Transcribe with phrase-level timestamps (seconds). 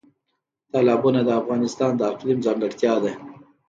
[0.71, 3.11] تالابونه د افغانستان د اقلیم ځانګړتیا ده.